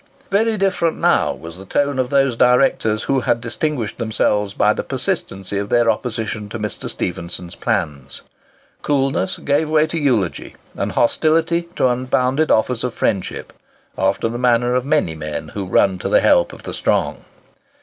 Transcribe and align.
Very 0.31 0.57
different 0.57 0.97
now 0.97 1.31
was 1.31 1.59
the 1.59 1.63
tone 1.65 1.99
of 1.99 2.09
those 2.09 2.35
directors 2.35 3.03
who 3.03 3.19
had 3.19 3.39
distinguished 3.39 3.99
themselves 3.99 4.55
by 4.55 4.73
the 4.73 4.81
persistency 4.81 5.59
of 5.59 5.69
their 5.69 5.91
opposition 5.91 6.49
to 6.49 6.57
Mr. 6.57 6.89
Stephenson's 6.89 7.53
plans. 7.53 8.23
Coolness 8.81 9.37
gave 9.37 9.69
way 9.69 9.85
to 9.85 9.99
eulogy, 9.99 10.55
and 10.75 10.93
hostility 10.93 11.67
to 11.75 11.87
unbounded 11.87 12.49
offers 12.49 12.83
of 12.83 12.95
friendship—after 12.95 14.27
the 14.27 14.39
manner 14.39 14.73
of 14.73 14.85
many 14.87 15.13
men 15.13 15.49
who 15.49 15.65
run 15.67 15.99
to 15.99 16.09
the 16.09 16.21
help 16.21 16.51
of 16.51 16.63
the 16.63 16.73
strong. 16.73 17.23